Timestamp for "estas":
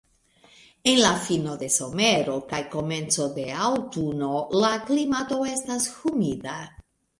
5.55-5.89